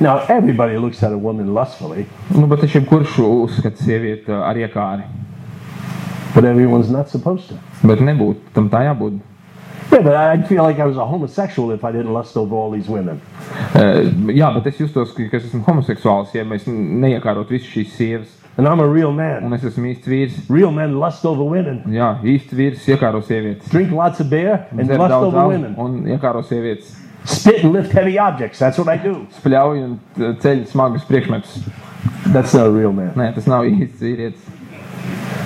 Now, 0.00 0.18
everybody 0.28 0.78
looks 0.78 1.02
at 1.04 1.12
a 1.12 1.18
woman 1.18 1.54
lustfully, 1.54 2.06
Nu, 2.34 2.46
bet 2.50 2.60
taču 2.64 2.80
kurš 2.88 3.18
uzskata 3.22 3.78
sievieti 3.84 4.32
ar 4.34 4.56
iekāri? 4.56 5.06
but 6.34 6.44
everyone's 6.44 6.90
not 6.90 7.08
supposed 7.08 7.48
to. 7.48 7.56
Bet 7.86 7.98
nebūtu 8.00 8.52
tam 8.54 8.68
tā 8.70 8.84
jābūt. 8.86 9.16
Yeah, 9.92 10.02
but 10.02 10.14
I'd 10.14 10.46
feel 10.48 10.62
like 10.62 10.78
I 10.78 10.84
was 10.86 10.96
a 10.96 11.04
homosexual 11.04 11.72
if 11.72 11.82
I 11.84 11.90
didn't 11.92 12.12
lust 12.12 12.36
over 12.36 12.54
all 12.54 12.70
these 12.70 12.88
women. 12.88 13.20
Uh, 13.74 14.06
jā, 14.30 14.52
bet 14.54 14.66
es 14.70 14.78
justos, 14.78 15.12
ka 15.16 15.24
es 15.36 15.48
esmu 15.48 15.64
homoseksuāls, 15.66 16.34
ja 16.34 16.44
mēs 16.46 16.68
neiekārot 16.70 17.50
visas 17.50 17.68
šīs 17.72 17.96
sievas. 17.96 18.36
And 18.58 18.68
I'm 18.68 18.80
a 18.80 18.86
real 18.86 19.12
man. 19.12 19.44
Un 19.46 19.52
es 19.56 19.62
esmu 19.64 19.88
īsts 19.94 20.06
vīrs. 20.10 20.38
Real 20.50 20.70
men 20.74 20.98
lust 21.00 21.24
over 21.24 21.42
women, 21.48 21.82
Jā, 21.90 22.12
īsts 22.22 22.52
vīrs 22.54 22.86
iekāro 22.90 23.22
sievietes. 23.24 23.70
drink 23.70 23.90
lots 23.92 24.20
of 24.20 24.28
beer, 24.30 24.66
and 24.70 24.86
Dzer 24.86 24.98
lust 24.98 25.14
over 25.14 25.46
women. 25.48 25.74
un 25.78 26.02
iekāro 26.04 26.42
sievietes. 26.46 26.94
Spit 27.24 27.64
and 27.64 27.72
lift 27.72 27.92
heavy 27.92 28.18
objects. 28.18 28.58
That's 28.58 28.78
what 28.78 28.88
I 28.88 28.96
do. 28.96 29.26
Spļauj 29.42 29.82
un 29.84 29.98
ceļ 30.40 30.66
smagus 30.70 31.02
priekšmetus. 31.08 31.58
That's 32.32 32.54
not 32.54 32.66
a 32.66 32.70
real 32.70 32.92
man. 32.92 33.12
Nē, 33.16 33.34
tas 33.34 33.46
nav 33.50 33.64
īsts 33.68 34.00
vīrietis. 34.00 34.46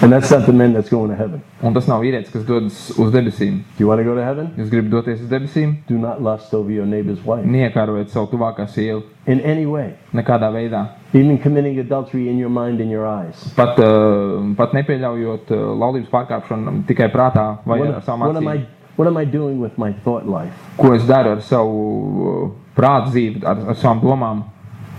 And 0.04 0.12
that's 0.12 0.30
not 0.30 0.44
the 0.44 0.52
man 0.52 0.75
that's 0.75 0.90
going 0.90 1.08
to 1.08 1.16
heaven. 1.16 1.40
Un 1.64 1.73
tas 1.73 1.87
nav 1.88 2.02
vīrietis, 2.04 2.28
kas 2.32 2.42
dodas 2.44 2.90
uz 3.00 3.12
debesīm. 3.14 3.62
Do 3.78 3.84
you 3.84 3.87
want 3.88 4.00
to 4.02 4.04
go 4.04 4.14
to 4.14 4.25
heaven? 4.25 4.50
Jūs 4.58 4.68
gribat 4.68 4.90
doties 4.92 5.23
uz 5.25 5.30
debesīm? 5.30 5.70
Do 5.88 5.96
not 5.96 6.20
lust 6.20 6.52
over 6.52 6.70
your 6.70 6.84
neighbor's 6.84 7.23
wife 7.25 7.46
Neiekārojiet 7.49 8.12
savu 8.12 8.28
tuvākā 8.34 8.66
sievu 8.68 9.00
in 9.26 9.40
any 9.40 9.64
way, 9.64 9.94
nekādā 10.12 10.50
veidā. 10.52 10.82
even 11.14 11.38
committing 11.38 11.78
adultery 11.78 12.28
in 12.28 12.37
your 12.37 12.50
mind 12.50 12.80
and 12.82 12.90
your 12.90 13.06
eyes. 13.06 13.46
Pat, 13.56 13.78
uh, 13.80 14.44
pat 14.58 14.75
nepieļaujot 14.76 15.50
uh, 15.56 15.62
laulības 15.80 16.11
pārkāpšanu 16.12 16.84
tikai 16.90 17.08
prātā 17.14 17.46
vai 17.64 17.80
ar 17.80 17.94
What, 17.94 18.04
savu 18.04 18.28
what 18.28 18.37
am. 18.37 18.49
I? 18.49 18.66
What 18.96 19.08
am 19.08 19.16
I 19.16 19.25
doing 19.25 19.58
with 19.58 19.78
my 19.78 19.92
thought 20.04 20.26
life? 20.28 20.52
Ko 20.76 20.92
es 20.94 21.06
daru 21.08 21.32
ar 21.38 21.40
savu 21.42 21.80
uh, 22.28 22.50
prātu 22.76 23.14
dzīvi, 23.16 23.40
ar, 23.46 23.64
ar 23.73 23.80
savām 23.80 24.04
domām? 24.04 24.44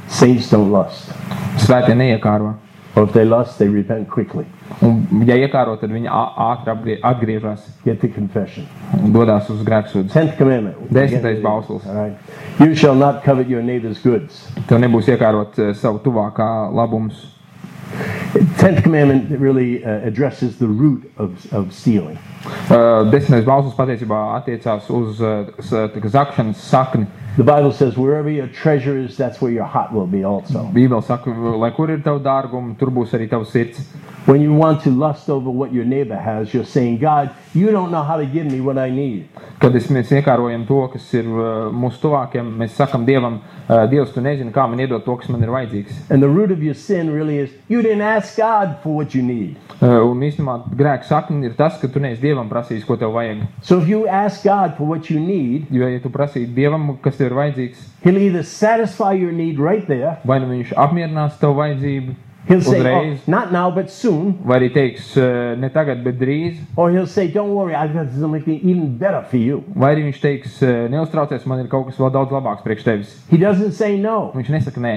Saints 0.08 0.50
don't 0.50 0.72
lust. 0.74 1.14
Svētie 1.62 1.94
neiekāro. 1.96 2.56
Or 2.96 3.04
if 3.04 3.12
they 3.12 3.26
lust, 3.26 3.60
they 3.60 3.68
repent 3.68 4.10
quickly. 4.10 4.46
Un, 4.82 5.02
ja 5.28 5.36
iekāro, 5.36 5.76
tad 5.82 5.92
viņi 5.92 6.08
ātri 6.08 6.96
atgriežas 7.04 7.66
Get 7.84 8.00
to 8.02 8.08
confession. 8.08 8.68
un 8.96 9.12
dodas 9.12 9.50
uz 9.52 9.62
grēksūdzi. 9.68 10.14
Tenth 10.14 10.38
commandment. 10.38 10.78
Desmitais 10.94 11.42
bauslis. 11.44 11.84
Right. 11.86 12.16
You 12.60 12.74
shall 12.74 12.96
not 12.96 13.24
covet 13.24 13.50
your 13.50 13.62
neighbor's 13.62 14.00
goods. 14.00 14.48
Tev 14.70 14.80
nebūs 14.80 15.12
iekārot 15.12 15.60
eh, 15.60 15.74
savu 15.76 16.00
tuvākā 16.00 16.50
labums. 16.72 17.32
Tenth 18.58 18.82
commandment 18.84 19.30
really 19.40 19.84
uh, 19.84 20.08
addresses 20.08 20.58
the 20.58 20.68
root 20.68 21.12
of, 21.18 21.46
of 21.54 21.74
stealing. 21.74 22.18
Uh, 22.70 23.06
Desmitais 23.12 23.46
bauslis 23.46 23.76
patiesībā 23.78 24.22
attiecās 24.40 24.90
uz 24.90 25.22
uh, 25.22 25.46
zakšanas 26.16 26.64
sakni. 26.64 27.08
The 27.38 27.44
Bible 27.44 27.74
says, 27.74 27.98
wherever 27.98 28.30
your 28.30 28.48
treasure 28.48 28.98
is, 28.98 29.18
that's 29.18 29.42
where 29.42 29.52
your 29.52 29.66
heart 29.66 29.92
will 29.92 30.08
be 30.08 30.24
also. 30.24 30.70
Bībeli 30.72 31.04
saka, 31.04 31.30
lai 31.32 31.72
kur 31.76 31.92
ir 31.92 32.00
tava 32.00 32.22
dārguma, 32.24 32.78
tur 32.80 32.94
būs 32.96 33.12
arī 33.12 33.28
tavs 33.28 33.52
sirds. 33.52 33.82
When 34.26 34.42
you 34.42 34.54
want 34.54 34.82
to 34.84 34.90
lust 34.90 35.30
over 35.30 35.52
what 35.52 35.72
your 35.72 35.86
neighbor 35.86 36.16
has, 36.16 36.52
you're 36.54 36.66
saying, 36.66 36.98
God, 36.98 37.30
you 37.54 37.70
don't 37.72 37.92
know 37.92 38.02
how 38.02 38.18
to 38.18 38.26
give 38.26 38.46
me 38.46 38.60
what 38.60 38.78
I 38.78 38.90
need. 38.90 39.28
Kad 39.62 39.76
es, 39.78 39.86
mēs 39.94 40.10
iekārojam 40.16 40.64
to, 40.66 40.80
kas 40.96 41.12
ir 41.14 41.28
uh, 41.28 41.68
mūsu 41.70 42.00
tuvākiem, 42.02 42.48
mēs 42.58 42.74
sakam 42.80 43.06
Dievam, 43.06 43.38
uh, 43.68 43.84
Dievs, 43.92 44.16
tu 44.16 44.24
nezini, 44.26 44.50
kā 44.56 44.66
man 44.68 44.82
iedot 44.82 45.06
to, 45.06 45.14
kas 45.20 45.30
man 45.30 45.44
ir 45.46 45.52
vajadzīgs. 45.54 46.00
And 46.10 46.24
the 46.24 46.30
root 46.32 46.52
of 46.56 46.64
your 46.64 46.74
sin 46.74 47.12
really 47.14 47.38
is 47.44 47.52
you 47.68 47.84
didn't 47.84 48.02
ask 48.02 48.36
God 48.38 48.80
for 48.82 48.96
what 48.96 49.14
you 49.14 49.22
need. 49.22 49.60
Uh, 49.78 50.02
un 50.08 50.24
īstenībā 50.26 50.58
grēka 50.74 51.06
sakni 51.06 51.46
ir 51.46 51.54
tas, 51.60 51.78
ka 51.82 51.92
tu 51.92 52.02
neesi 52.02 52.24
Dievam 52.24 52.50
prasījis, 52.50 52.88
ko 52.88 52.98
tev 52.98 53.14
vajag. 53.14 53.46
So 53.62 53.78
if 53.78 53.88
you 53.92 54.08
ask 54.08 54.44
God 54.48 54.74
for 54.80 54.88
what 54.90 55.12
you 55.12 55.20
need, 55.20 55.70
Jo, 55.70 55.86
ja 55.92 56.02
tu 56.02 56.10
prasīji 56.10 56.50
Dievam, 56.56 56.96
kas 57.04 57.22
tev 57.22 57.25
ir 57.30 57.34
vajadzīgs, 57.38 57.82
He'll 58.04 58.18
either 58.22 58.44
satisfy 58.44 59.14
your 59.14 59.32
need 59.32 59.60
right 59.60 59.88
there, 59.88 60.18
vai 60.26 60.40
nu 60.40 60.48
viņš 60.54 60.74
apmierinās 60.78 61.40
tavu 61.42 61.56
vajadzību, 61.62 62.16
He'll 62.48 62.62
say, 62.62 62.78
oh, 62.94 63.18
not 63.26 63.52
now, 63.52 63.72
but 63.74 63.90
soon. 63.90 64.36
vai 64.46 64.60
arī 64.60 64.68
teiks, 64.74 65.16
uh, 65.18 65.56
ne 65.58 65.70
tagad, 65.74 66.04
bet 66.06 66.20
drīz, 66.20 66.60
Or 66.78 66.92
He'll 66.92 67.08
say, 67.10 67.28
don't 67.28 67.56
worry, 67.56 67.74
I've 67.74 67.94
got 67.94 68.12
something 68.14 68.60
even 68.62 68.98
better 68.98 69.24
for 69.32 69.38
you. 69.38 69.64
vai 69.76 69.96
arī 69.96 70.04
viņš 70.12 70.20
teiks, 70.22 70.60
uh, 70.62 70.86
neuztraucies, 70.94 71.46
man 71.50 71.64
ir 71.64 71.68
kaut 71.72 71.88
kas 71.90 71.98
vēl 71.98 72.12
daudz 72.14 72.30
labāks 72.32 72.62
priekš 72.62 72.84
tevis. 72.86 73.16
He 73.32 73.38
doesn't 73.42 73.72
say 73.74 73.98
no. 73.98 74.32
Viņš 74.36 74.50
nesaka 74.60 74.80
nē. 74.80 74.96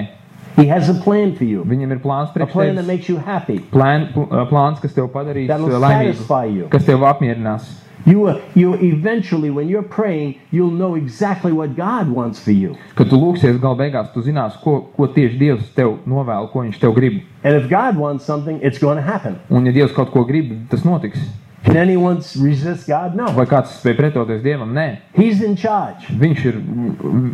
He 0.57 0.67
has 0.67 0.89
a 0.89 0.93
plan 1.03 1.33
for 1.35 1.45
you, 1.45 1.63
Viņam 1.65 1.91
ir 1.95 1.99
plāns 2.03 2.29
a 2.29 2.33
priekš 2.37 2.51
plan 2.53 2.75
that 2.75 2.83
tevis. 2.83 2.87
makes 2.87 3.09
you 3.09 3.17
happy, 3.17 3.59
Plān, 3.73 4.11
pl- 4.13 4.27
uh, 4.29 4.45
plāns, 4.49 4.79
kas 4.81 4.93
tev 4.93 5.09
padarīs 5.13 5.47
that 5.47 5.59
will 5.59 5.73
uh, 5.73 5.79
laimīgu, 5.81 6.13
satisfy 6.19 6.45
you. 6.45 6.67
kas 6.69 6.85
tev 6.85 7.01
apmierinās. 7.09 7.65
You, 8.09 8.25
uh, 8.25 8.41
you 8.55 8.73
eventually, 8.73 9.51
when 9.51 9.69
you're 9.69 9.83
praying, 9.83 10.41
you'll 10.49 10.71
know 10.71 10.95
exactly 10.95 11.51
what 11.51 11.75
God 11.75 12.09
wants 12.09 12.39
for 12.39 12.49
you. 12.51 12.75
Kad 12.97 13.11
tu 13.11 13.19
lūgsies, 13.21 13.59
gal 13.61 13.75
beigās 13.77 14.09
tu 14.15 14.23
zinās, 14.25 14.55
ko, 14.63 14.79
ko 14.95 15.05
tieši 15.13 15.37
Dievs 15.37 15.67
tev 15.75 15.99
novēl, 16.09 16.49
ko 16.49 16.63
viņš 16.63 16.79
tev 16.81 16.95
grib. 16.97 17.19
And 17.43 17.53
if 17.53 17.69
God 17.69 18.01
wants 18.01 18.25
something, 18.25 18.57
it's 18.65 18.81
going 18.81 18.97
to 18.97 19.05
happen. 19.05 19.37
Un 19.53 19.69
ja 19.69 19.75
Dievs 19.75 19.93
kaut 19.93 20.09
ko 20.15 20.23
grib, 20.25 20.55
tas 20.71 20.81
notiks. 20.87 21.21
Can 21.69 21.77
anyone 21.77 22.17
resist 22.41 22.87
God? 22.89 23.13
No. 23.15 23.27
Vai 23.37 23.45
kāds 23.45 23.75
spēj 23.77 23.93
pretoties 23.99 24.41
Dievam? 24.41 24.71
Nē. 24.73 24.87
He's 25.13 25.43
in 25.45 25.53
charge. 25.55 26.07
Viņš 26.17 26.45
ir 26.49 26.55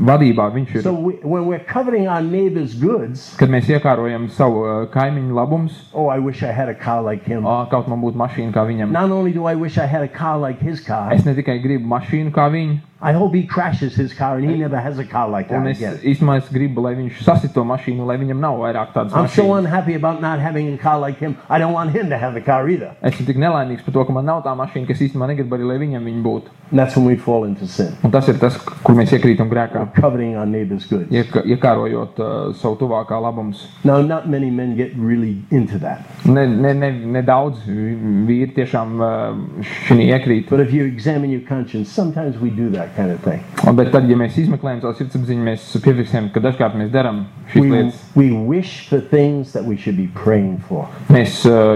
vadībā, 0.09 0.49
viņš 0.51 0.73
ir. 0.75 0.81
So 0.83 0.91
we, 0.93 1.13
when 1.23 1.45
we're 1.47 1.63
coveting 1.63 2.09
our 2.11 2.21
neighbor's 2.21 2.73
goods, 2.75 3.23
Kad 3.39 3.49
mēs 3.53 3.69
iekārojam 3.71 4.27
savu 4.35 4.65
uh, 4.67 4.73
kaimiņu 4.91 5.37
labumus, 5.39 5.77
oh, 5.93 6.09
I 6.11 6.19
wish 6.19 6.43
I 6.43 6.51
had 6.51 6.67
a 6.67 6.75
car 6.75 7.01
like 7.01 7.23
him. 7.23 7.47
ā, 7.47 7.69
kaut 7.71 7.87
man 7.87 8.03
būtu 8.03 8.19
mašīna 8.19 8.51
kā 8.51 8.65
viņam. 8.67 8.91
Not 8.91 9.09
only 9.09 9.31
do 9.31 9.45
I 9.47 9.55
wish 9.55 9.77
I 9.77 9.85
had 9.87 10.03
a 10.03 10.11
car 10.11 10.35
like 10.37 10.59
his 10.59 10.83
car, 10.83 11.13
Es 11.15 11.23
ne 11.25 11.33
tikai 11.37 11.61
gribu 11.63 11.87
mašīnu 11.95 12.35
kā 12.35 12.49
viņu, 12.51 12.81
I 13.01 13.11
hope 13.11 13.33
he 13.35 13.43
crashes 13.45 13.93
his 13.93 14.13
car 14.13 14.37
and 14.37 14.49
he 14.49 14.55
never 14.55 14.79
has 14.79 14.97
a 14.99 15.03
car 15.03 15.27
like 15.29 15.51
un 15.51 15.63
that 15.65 15.71
es 15.71 15.77
again. 15.81 15.97
īstenībā 16.01 16.37
es 16.37 16.47
gribu, 16.49 16.81
lai 16.81 16.95
viņš 16.95 17.19
sasit 17.25 17.53
to 17.53 17.63
mašīnu, 17.67 18.05
lai 18.07 18.15
viņam 18.17 18.39
nav 18.39 18.55
vairāk 18.61 18.93
tādas 18.93 19.13
I'm 19.13 19.27
so 19.27 19.43
mašīnas. 19.43 19.57
unhappy 19.59 19.93
about 19.95 20.21
not 20.21 20.39
having 20.39 20.73
a 20.73 20.77
car 20.77 20.97
like 20.99 21.17
him. 21.19 21.35
I 21.49 21.59
don't 21.59 21.73
want 21.73 21.91
him 21.91 22.09
to 22.09 22.17
have 22.17 22.33
the 22.33 22.41
car 22.41 22.69
either. 22.69 22.95
Esmu 23.03 23.25
tik 23.27 23.37
nelaimīgs 23.37 23.83
par 23.85 23.93
to, 23.93 24.05
ka 24.05 24.13
man 24.13 24.25
nav 24.25 24.43
tā 24.43 24.55
mašīna, 24.55 24.87
kas 24.87 25.01
īstenībā 25.03 25.27
negribu 25.27 25.57
arī, 25.57 25.67
lai 25.73 25.77
viņam 25.83 26.07
viņa 26.07 26.23
būtu. 26.23 26.47
And 26.71 26.79
that's 26.79 26.95
when 26.95 27.05
we 27.05 27.15
fall 27.15 27.43
into 27.43 27.67
sin, 27.67 27.91
Un 28.03 28.11
tas 28.11 28.27
ir 28.29 28.39
tas, 28.39 28.55
kur 28.57 28.95
mēs 28.95 29.11
iekrītam 29.13 29.51
grēkā. 29.51 29.93
coveting 29.99 30.35
our 30.37 30.45
neighbor's 30.47 30.87
goods. 30.87 31.11
Iek, 31.11 31.35
iekārojot 31.45 32.19
uh, 32.19 32.53
savu 32.53 32.75
tuvākā 32.79 33.19
labumus. 33.21 33.67
Now, 33.83 34.01
not 34.01 34.27
many 34.29 34.49
men 34.49 34.75
get 34.75 34.95
really 34.95 35.43
into 35.51 35.77
that. 35.79 36.01
Ne, 36.25 36.47
ne, 36.47 36.73
ne, 36.73 36.91
ne 36.91 37.21
daudz 37.21 37.59
vīri 37.67 38.55
tiešām 38.55 38.97
uh, 39.03 39.61
šī 39.85 39.99
iekrīt. 40.09 40.49
But 40.49 40.61
if 40.61 40.73
you 40.73 40.85
examine 40.85 41.29
your 41.29 41.41
conscience, 41.47 41.89
sometimes 41.91 42.39
we 42.39 42.49
do 42.49 42.69
that 42.71 42.84
kind 42.95 43.11
of 43.11 43.21
thing. 43.23 43.41
Bet 43.75 43.91
tad, 43.93 44.05
ja 44.09 44.15
mēs 44.19 44.35
izmeklējam 44.37 44.81
savu 44.83 44.97
sirdsapziņu, 44.99 45.43
mēs 45.47 45.65
piefiksējam, 45.83 46.29
ka 46.35 46.39
dažkārt 46.43 46.75
mēs 46.79 46.91
darām 46.93 47.23
šīs 47.53 47.61
We, 47.61 47.69
lietas. 47.71 48.01
we 48.15 48.27
wish 48.31 48.87
for 48.89 48.99
things 48.99 49.53
that 49.53 49.65
we 49.65 49.75
should 49.77 49.97
be 49.97 50.07
praying 50.13 50.59
for 50.67 50.87
Mēs 51.09 51.41
uh, 51.49 51.75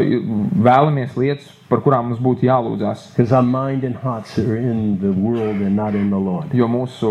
vēlamies 0.63 1.15
lietas, 1.17 1.47
par 1.69 1.81
kurām 1.85 2.07
mums 2.09 2.19
būtu 2.21 2.47
jālūdzās. 2.47 3.07
because 3.15 3.31
our 3.31 3.43
mind 3.45 3.83
and 3.83 3.95
hearts 4.03 4.37
are 4.39 4.57
in 4.57 4.97
the 5.01 5.11
world 5.13 5.61
and 5.61 5.75
not 5.75 5.93
in 5.93 6.09
the 6.09 6.17
Lord. 6.17 6.49
Jo 6.53 6.67
mūsu 6.67 7.09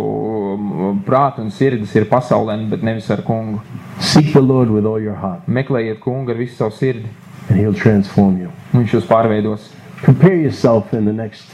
um, 0.54 1.02
prāta 1.06 1.38
un 1.44 1.50
sirds 1.50 1.94
ir 1.94 2.08
pasaulē, 2.10 2.56
bet 2.70 2.82
nevis 2.82 3.10
ar 3.10 3.22
kungu. 3.22 3.60
Seek 4.00 4.32
the 4.32 4.40
Lord 4.42 4.70
with 4.70 4.84
all 4.86 5.00
your 5.00 5.14
heart, 5.14 5.46
Meklējiet 5.46 6.00
kungu 6.02 6.30
ar 6.34 6.38
visu 6.38 6.56
savu 6.56 6.74
sirdi, 6.74 7.06
and 7.48 7.58
He'll 7.60 7.74
transform 7.74 8.40
you. 8.42 8.50
viņš 8.74 8.94
jūs 8.98 9.06
pārveidos. 9.08 9.70
Prepare 10.02 10.36
yourself 10.36 10.92
in 10.94 11.04
the 11.06 11.12
next 11.12 11.46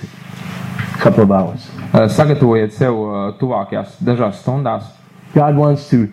couple 0.98 1.22
of 1.22 1.30
hours. 1.30 1.68
Uh, 1.92 2.08
Sagatavojiet 2.08 2.74
sev 2.74 2.98
uh, 2.98 3.32
tuvākajās 3.40 3.98
dažās 4.04 4.40
stundās. 4.42 4.90
God 5.34 5.56
wants 5.56 5.88
to 5.90 6.08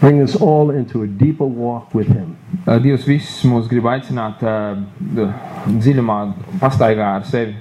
bring 0.00 0.20
us 0.22 0.34
all 0.36 0.70
into 0.70 1.02
a 1.02 1.06
deeper 1.06 1.46
walk 1.46 1.94
with 1.94 2.08
Him. 2.08 2.36
Uh, 2.66 2.78
Dievs 2.82 3.06
visus 3.06 3.44
mūs 3.48 3.68
grib 3.70 3.86
aicināt 3.86 4.42
dziļumā, 5.68 6.18
pastaigā 6.60 7.14
ar 7.20 7.28
sevi. 7.28 7.56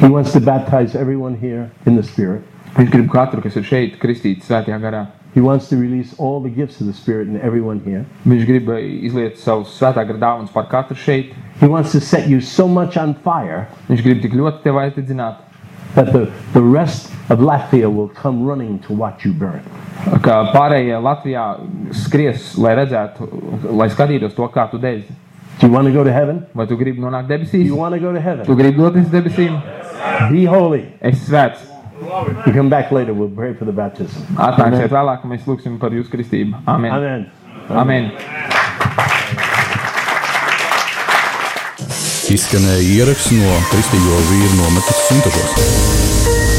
He 0.00 0.08
wants 0.08 0.32
to 0.32 0.40
baptize 0.40 0.94
everyone 0.94 1.36
here 1.36 1.70
in 1.86 1.96
the 1.96 2.02
Spirit. 2.02 2.44
Viņš 2.76 2.90
grib 2.92 3.08
katru, 3.10 3.42
kas 3.42 3.56
ir 3.58 3.66
šeit, 3.66 3.96
kristīt 4.00 4.44
svētajā 4.46 4.78
garā. 4.80 5.06
He 5.34 5.40
wants 5.40 5.68
to 5.68 5.76
release 5.76 6.14
all 6.18 6.40
the 6.40 6.50
gifts 6.50 6.80
of 6.80 6.86
the 6.86 6.92
Spirit 6.92 7.28
in 7.28 7.36
everyone 7.40 7.80
here. 7.84 8.04
Viņš 8.26 8.46
grib 8.48 8.70
izliet 8.80 9.38
savus 9.38 9.76
svētā 9.76 10.02
gara 10.06 10.18
dāvanas 10.18 10.50
par 10.54 10.66
katru 10.70 10.96
šeit. 10.98 11.34
He 11.60 11.68
wants 11.70 11.92
to 11.92 12.00
set 12.00 12.28
you 12.28 12.40
so 12.40 12.66
much 12.66 12.96
on 12.96 13.14
fire 13.24 13.66
Viņš 13.90 14.02
grib 14.06 14.22
tik 14.24 14.34
ļoti 14.34 14.62
tevi 14.64 14.80
aizdedzināt, 14.86 15.42
that 15.94 16.12
the, 16.12 16.30
the 16.52 16.60
rest 16.62 17.10
of 17.30 17.38
Latvia 17.40 17.92
will 17.92 18.08
come 18.08 18.44
running 18.44 18.78
to 18.80 18.92
watch 18.92 19.24
you 19.24 19.32
burn. 19.32 19.62
ka 20.24 20.52
pārējie 20.54 20.96
Latvijā 21.04 21.42
skries, 21.92 22.54
lai 22.58 22.74
redzētu, 22.78 23.26
lai 23.76 23.88
skatītos 23.92 24.34
to, 24.34 24.46
kā 24.54 24.68
tu 24.70 24.78
dezi. 24.78 25.12
Do 25.60 25.66
you 25.66 25.72
want 25.72 25.86
to 25.86 25.92
go 25.92 26.02
to 26.02 26.12
heaven? 26.12 26.46
Vai 26.54 26.64
tu 26.66 26.76
gribi 26.80 27.02
nonākt 27.02 27.28
debesīs? 27.28 27.66
You 27.66 27.76
want 27.76 27.94
to 27.94 28.00
go 28.00 28.12
to 28.12 28.18
Tu 28.18 28.24
heaven? 28.24 28.46
gribi 28.56 28.78
doties 28.78 29.10
debesīm? 29.12 29.60
Be 30.30 30.46
holy. 30.46 30.86
Es 31.00 31.28
svēts. 31.28 31.66
You 32.46 32.52
come 32.54 32.70
back 32.70 32.90
later, 32.90 33.12
we'll 33.12 33.28
pray 33.28 33.52
for 33.52 33.66
the 33.66 33.72
baptism. 33.76 34.24
Atnāksiet 34.40 34.88
vēlāk, 34.88 35.24
un 35.24 35.34
mēs 35.36 35.44
lūgsim 35.44 35.76
par 35.78 35.92
jūsu 35.92 36.08
kristību. 36.14 36.62
Amen. 36.66 36.92
Amen. 36.96 37.26
Amen. 37.68 38.59
Izskanēja 42.30 42.82
ieraksts 42.86 43.32
no 43.34 43.56
Kristīgo 43.72 44.20
vīru 44.28 44.52
nometnes 44.60 45.02
Suntažos. 45.08 46.49